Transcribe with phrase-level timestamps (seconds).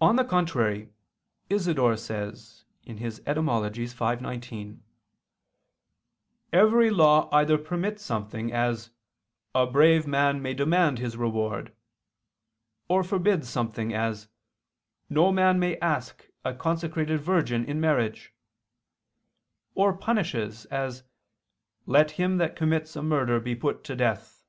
[0.00, 0.88] On the contrary,
[1.48, 3.46] Isidore says (Etym.
[4.16, 4.82] v, 19):
[6.52, 8.90] "Every law either permits something, as:
[9.54, 11.72] 'A brave man may demand his reward'":
[12.88, 14.26] or forbids something, as:
[15.08, 18.34] "No man may ask a consecrated virgin in marriage":
[19.76, 21.04] or punishes, as:
[21.86, 24.42] "Let him that commits a murder be put to death."